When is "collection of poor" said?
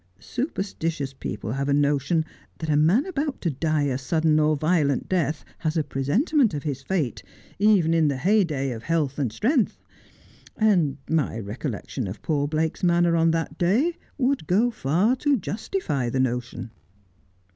11.55-12.47